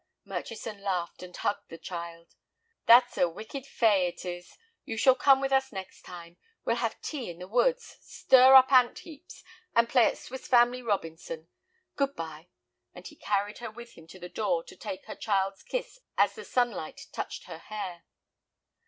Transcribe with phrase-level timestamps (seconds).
[0.25, 2.33] Murchison laughed, and hugged the child.
[2.87, 4.57] "What a wicked fay it is!
[4.83, 6.37] You shall come with us next time.
[6.65, 9.43] We'll have tea in the woods, stir up ant heaps,
[9.75, 11.49] and play at Swiss Family Robinson.
[11.97, 12.47] Good bye,"
[12.95, 16.33] and he carried her with him to the door to take her child's kiss as
[16.33, 18.03] the sunlight touched her hair.